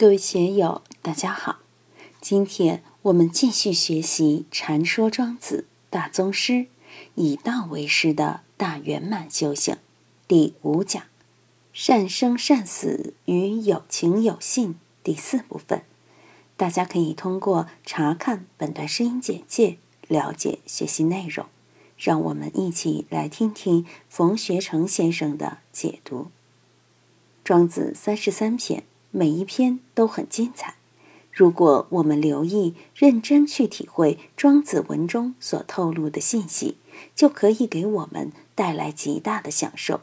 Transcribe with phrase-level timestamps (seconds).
[0.00, 1.58] 各位学友，大家好！
[2.22, 6.52] 今天我们继续学习《禅说庄子大宗师》，
[7.16, 9.76] 以道为师的大圆满修行
[10.26, 11.02] 第五讲
[11.74, 15.82] “善生善死与有情有性”第四部分。
[16.56, 19.76] 大家可以通过查看本段声音简介
[20.08, 21.44] 了解学习内容。
[21.98, 26.22] 让我们一起来听听冯学成先生的解读
[27.44, 28.84] 《庄子》三十三篇。
[29.10, 30.76] 每一篇都很精彩。
[31.32, 36.76] 如果我们留意、认真去体会庄子文中所透露的信息，
[37.14, 40.00] 就可以给我们带来极大的享受。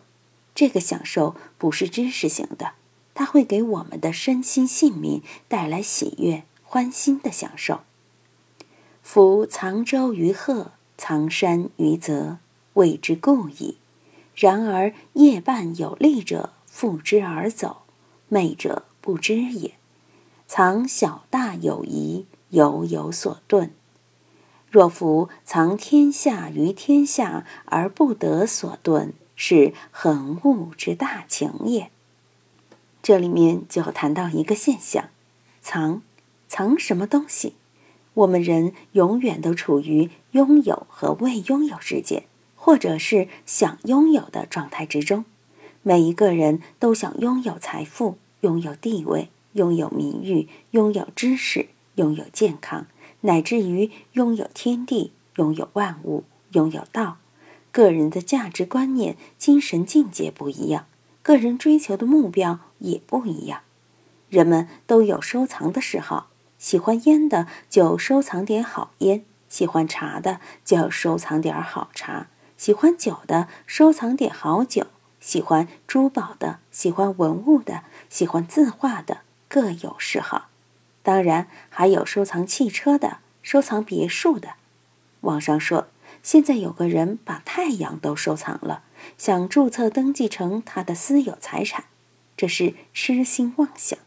[0.56, 2.72] 这个享受不是知识型的，
[3.14, 7.82] 它会给我们的身心性命带来喜悦、欢欣的享受。
[9.04, 12.40] 夫藏舟于壑，藏山于泽，
[12.74, 13.78] 谓之故矣。
[14.34, 17.84] 然而夜半有利者，负之而走，
[18.30, 18.87] 昧者。
[19.08, 19.76] 不知也，
[20.48, 23.70] 藏小大有疑，犹有所遁。
[24.70, 31.90] 若夫藏天下于天下而不得所遁，是恒物之大情也。
[33.02, 35.06] 这里面就谈到一个现象：
[35.62, 36.02] 藏，
[36.50, 37.54] 藏什么东西？
[38.14, 42.26] 我们人永远都处于拥有和未拥有之间，
[42.58, 45.24] 或者是想拥有的状态之中。
[45.82, 48.18] 每一个人都想拥有财富。
[48.42, 52.86] 拥有地位，拥有名誉，拥有知识，拥有健康，
[53.22, 57.18] 乃至于拥有天地，拥有万物，拥有道。
[57.72, 60.86] 个人的价值观念、精神境界不一样，
[61.22, 63.62] 个人追求的目标也不一样。
[64.30, 72.28] 人们都有收藏的嗜好，喜欢烟的就收藏点好烟，喜欢茶的就收藏点好茶，
[72.58, 74.88] 喜欢酒的收藏点好酒。
[75.20, 80.50] 喜欢珠宝的，喜欢文物的，喜欢字画的，各有嗜好。
[81.02, 84.56] 当然，还有收藏汽车的，收藏别墅的。
[85.22, 85.88] 网上说，
[86.22, 88.84] 现在有个人把太阳都收藏了，
[89.18, 91.86] 想注册登记成他的私有财产，
[92.36, 93.98] 这是痴心妄想。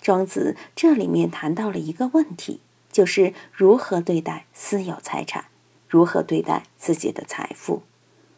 [0.00, 2.60] 庄子这里面谈到了一个问题，
[2.92, 5.46] 就是如何对待私有财产，
[5.88, 7.82] 如何对待自己的财富。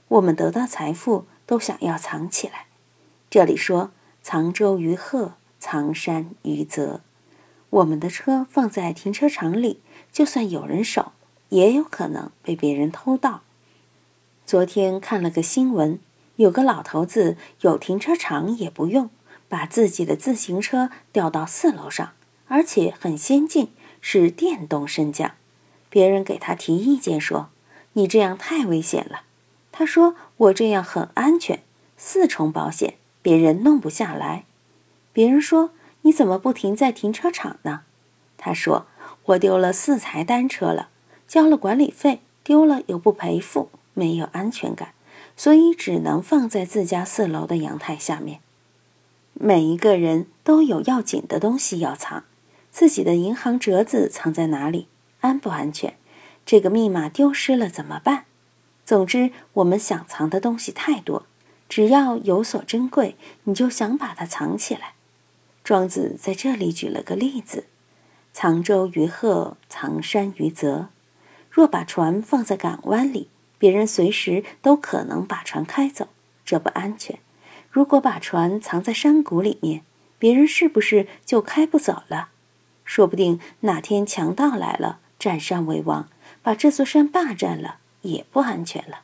[0.09, 1.27] 我们得到财富。
[1.53, 2.65] 都想要藏起来。
[3.29, 3.91] 这里说
[4.25, 7.03] “藏舟于壑，藏山于泽”。
[7.69, 9.81] 我们的车放在停车场里，
[10.11, 11.13] 就算有人守，
[11.51, 13.43] 也有可能被别人偷盗。
[14.47, 15.99] 昨天看了个新闻，
[16.37, 19.11] 有个老头子有停车场也不用，
[19.51, 22.13] 把自己的自行车吊到四楼上，
[22.49, 25.33] 而且很先进，是电动升降。
[25.91, 27.51] 别人给他提意见说
[27.93, 29.25] ：“你这样太危险了。”
[29.83, 31.59] 他说：“我这样很安全，
[31.97, 34.45] 四重保险，别人弄不下来。”
[35.13, 35.71] 别人说
[36.03, 37.81] ：“你怎么不停在停车场呢？”
[38.39, 38.87] 他说
[39.27, 40.91] ：“我丢了四台单车了，
[41.27, 44.91] 交了管理费，丢了又不赔付，没有安全感，
[45.37, 48.39] 所以只能放在自家四楼的阳台下面。”
[49.35, 52.23] 每一个人都有要紧的东西要藏，
[52.71, 54.87] 自己的银行折子藏在哪里？
[55.23, 55.97] 安不安全？
[56.47, 58.27] 这个密码丢失了怎么办？
[58.85, 61.27] 总之，我们想藏的东西太多，
[61.69, 64.95] 只要有所珍贵，你就想把它藏起来。
[65.63, 67.67] 庄子在这里举了个例子：
[68.33, 70.89] 藏舟于壑，藏山于泽。
[71.49, 73.29] 若把船放在港湾里，
[73.59, 76.09] 别人随时都可能把船开走，
[76.45, 77.19] 这不安全；
[77.71, 79.83] 如果把船藏在山谷里面，
[80.19, 82.31] 别人是不是就开不走了？
[82.85, 86.09] 说不定哪天强盗来了，占山为王，
[86.43, 87.77] 把这座山霸占了。
[88.03, 89.01] 也不安全了。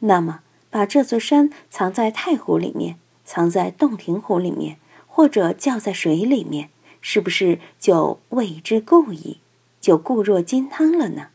[0.00, 6.70] 那么，把这座山藏在太湖里面，藏在洞庭湖里面，或者叫在水里面，
[7.00, 9.38] 是不是就为之故矣？
[9.80, 11.28] 就固若金汤了呢？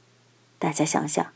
[0.57, 1.28] 大家想想，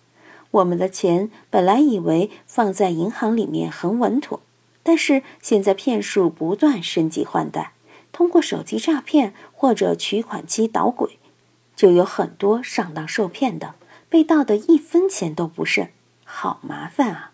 [0.51, 4.41] 我们的钱本来以为放在银行里面很稳妥，
[4.81, 7.73] 但是现在骗术不断升级换代，
[8.11, 11.17] 通过手机诈骗或者取款机捣鬼，
[11.75, 13.75] 就有很多上当受骗的。
[14.12, 15.88] 被盗的一分钱都不剩，
[16.25, 17.31] 好麻烦啊！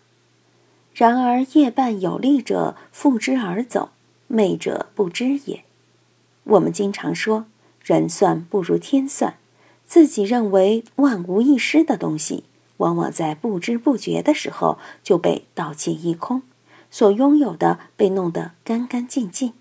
[0.94, 3.90] 然而夜半有利者负之而走，
[4.28, 5.64] 昧者不知也。
[6.44, 7.46] 我们经常说
[7.82, 9.34] 人算不如天算，
[9.84, 12.44] 自己认为万无一失的东西，
[12.76, 16.42] 往往在不知不觉的时候就被盗窃一空，
[16.92, 19.52] 所拥有的被弄得干干净净。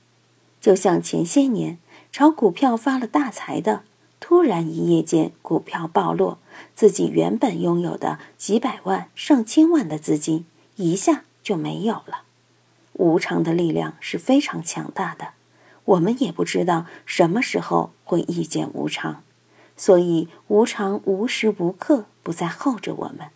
[0.61, 1.79] 就像前些年
[2.11, 3.81] 炒股票发了大财的。
[4.19, 6.39] 突然一夜间，股票暴落，
[6.75, 10.45] 自己原本拥有的几百万、上千万的资金
[10.75, 12.23] 一下就没有了。
[12.93, 15.29] 无常的力量是非常强大的，
[15.85, 19.21] 我们也不知道什么时候会遇见无常，
[19.75, 23.27] 所以无常无时无刻不在候着我们。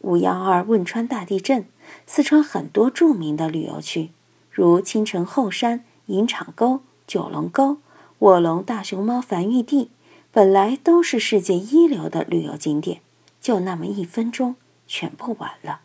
[0.00, 1.66] 五幺二汶川大地震，
[2.06, 4.10] 四川很多著名的旅游区，
[4.50, 7.78] 如青城后山、银厂沟、九龙沟、
[8.20, 9.90] 卧龙大熊猫繁育地，
[10.38, 13.00] 本来都是世界一流的旅游景点，
[13.40, 14.54] 就那么一分钟，
[14.86, 15.80] 全部完了。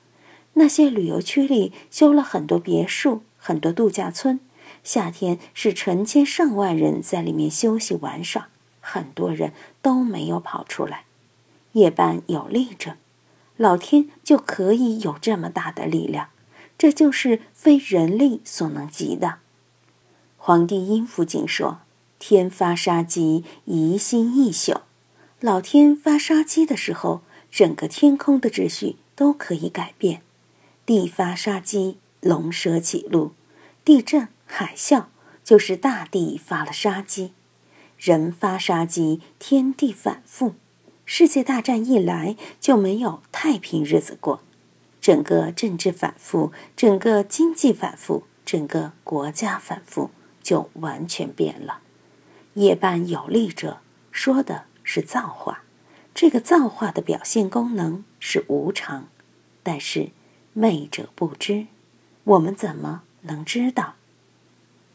[0.54, 4.40] 那些旅游区里修了很多别墅，很多度假村，
[4.84, 11.06] 夏天是成千上万人在里面休息玩耍，很多人都没有跑出来。
[11.72, 12.98] 夜半有力者。
[13.58, 16.28] 老天就可以有这么大的力量，
[16.78, 19.40] 这就是非人力所能及的。
[20.38, 21.80] 黄帝阴符经说
[22.26, 24.80] ：“天发杀机，疑心一宿。”
[25.42, 27.20] 老天发杀机的时候，
[27.52, 30.22] 整个天空的秩序都可以改变。
[30.86, 33.34] 地发杀机，龙蛇起路；
[33.84, 35.08] 地震、海啸
[35.44, 37.32] 就是大地发了杀机；
[37.98, 40.54] 人发杀机，天地反复。
[41.04, 44.40] 世界大战一来，就没有太平日子过，
[45.02, 50.10] 整个政治反复，整个经济反复，整个国家反复，
[50.42, 51.80] 就完全变了。
[52.56, 53.80] 夜半有力者，
[54.12, 55.64] 说的是造化，
[56.14, 59.08] 这个造化的表现功能是无常，
[59.64, 60.12] 但是
[60.54, 61.68] 昧者不知，
[62.24, 63.96] 我们怎么能知道？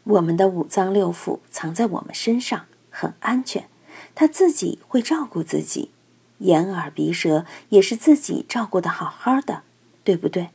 [0.05, 3.67] 我们的五脏六腑藏在我们身上，很安全，
[4.15, 5.91] 他自己会照顾自己。
[6.39, 9.63] 眼耳鼻舌也是自己照顾的好好的，
[10.05, 10.51] 对不对？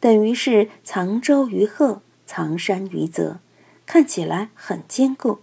[0.00, 3.38] 等于是藏舟于壑，藏山于泽，
[3.86, 5.38] 看起来很坚固。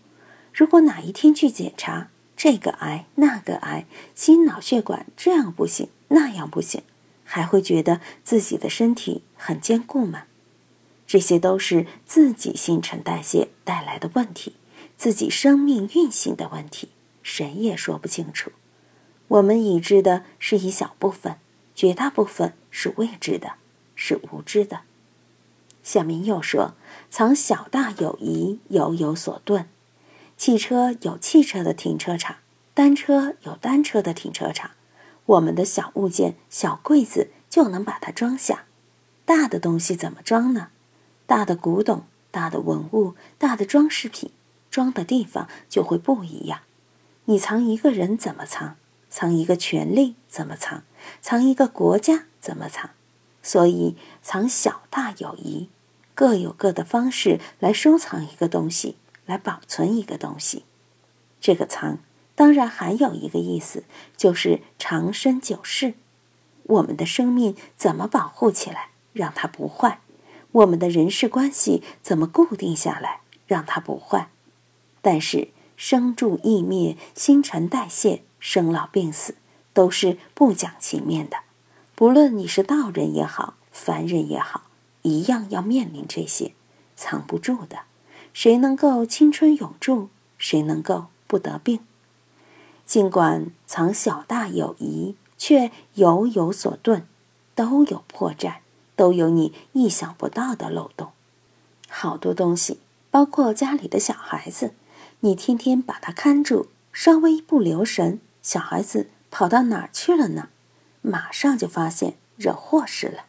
[0.57, 6.81] 如果哪一天去检查这个癌那个癌，心脑血管这样不行那样不行，
[7.23, 10.23] 还会觉得自己的身体很坚固吗？
[11.05, 14.55] 这些都是自己新陈代谢带来的问题，
[14.97, 16.89] 自己生命运行的问题，
[17.21, 18.51] 谁也说不清楚。
[19.27, 21.35] 我们已知的是一小部分，
[21.75, 23.53] 绝大部分是未知的，
[23.93, 24.79] 是无知的。
[25.83, 26.73] 下面又说
[27.11, 29.65] ：“藏小大有疑，有有所遁。
[30.37, 32.37] 汽车有汽车的停车场，
[32.75, 34.71] 单车有单车的停车场。
[35.25, 38.65] 我们的小物件、小柜子就能把它装下，
[39.25, 40.69] 大的东西怎么装呢？
[41.25, 44.31] 大的古董、大的文物、大的装饰品，
[44.69, 46.59] 装的地方就会不一样。
[47.25, 48.75] 你藏一个人怎么藏？”
[49.09, 50.83] 藏一个权力怎么藏？
[51.21, 52.91] 藏一个国家怎么藏？
[53.41, 55.69] 所以藏小大有宜，
[56.13, 58.97] 各有各的方式来收藏一个东西，
[59.27, 60.65] 来保存一个东西。
[61.39, 61.99] 这个藏
[62.33, 63.83] 当然还有一个意思，
[64.17, 65.93] 就是长生久世。
[66.63, 69.99] 我们的生命怎么保护起来，让它不坏？
[70.51, 74.29] 我们的人事关系怎么固定下来，让它不坏？
[75.03, 78.23] 但是生住异灭，新陈代谢。
[78.39, 79.35] 生老病死
[79.73, 81.37] 都是不讲情面的，
[81.95, 84.65] 不论你是道人也好，凡人也好，
[85.01, 86.53] 一样要面临这些，
[86.95, 87.79] 藏不住的。
[88.39, 90.09] 谁能够青春永驻？
[90.37, 91.79] 谁能够不得病？
[92.85, 97.01] 尽管藏小大有疑，却有有所遁，
[97.55, 98.57] 都有破绽，
[98.95, 101.13] 都有你意想不到的漏洞。
[101.89, 102.79] 好多东西，
[103.09, 104.75] 包括家里的小孩子，
[105.21, 108.19] 你天天把他看住，稍微不留神。
[108.43, 110.49] 小孩子跑到哪儿去了呢？
[111.01, 113.23] 马上就发现惹祸事了。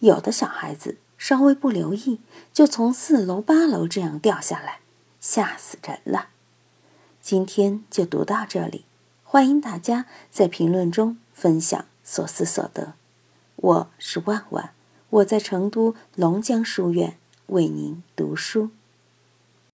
[0.00, 2.20] 有的小孩子稍微不留意，
[2.52, 4.80] 就从四楼八楼这样掉下来，
[5.22, 6.26] 吓死人了。
[7.22, 8.84] 今天就读到这里，
[9.22, 12.92] 欢迎大家在评论中分享所思所得。
[13.56, 14.74] 我是万万，
[15.08, 17.16] 我在成都龙江书院
[17.46, 18.68] 为您读书。